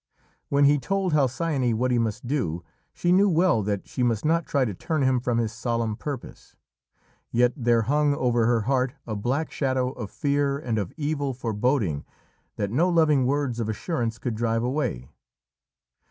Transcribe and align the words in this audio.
When 0.49 0.63
he 0.63 0.79
told 0.79 1.13
Halcyone 1.13 1.73
what 1.75 1.91
he 1.91 1.99
must 1.99 2.25
do, 2.25 2.63
she 2.91 3.11
knew 3.11 3.29
well 3.29 3.61
that 3.61 3.87
she 3.87 4.01
must 4.01 4.25
not 4.25 4.47
try 4.47 4.65
to 4.65 4.73
turn 4.73 5.03
him 5.03 5.19
from 5.19 5.37
his 5.37 5.51
solemn 5.51 5.95
purpose, 5.95 6.55
yet 7.31 7.53
there 7.55 7.83
hung 7.83 8.15
over 8.15 8.47
her 8.47 8.61
heart 8.61 8.93
a 9.05 9.15
black 9.15 9.51
shadow 9.51 9.91
of 9.91 10.09
fear 10.09 10.57
and 10.57 10.79
of 10.79 10.91
evil 10.97 11.35
foreboding 11.35 12.03
that 12.55 12.71
no 12.71 12.89
loving 12.89 13.27
words 13.27 13.59
of 13.59 13.69
assurance 13.69 14.17
could 14.17 14.33
drive 14.33 14.63
away. 14.63 15.07